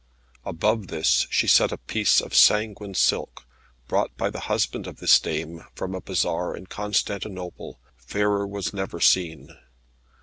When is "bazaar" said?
6.01-6.57